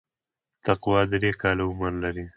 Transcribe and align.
تقوا 0.65 0.99
درې 1.11 1.31
کاله 1.41 1.63
عمر 1.69 1.93
لري. 2.03 2.25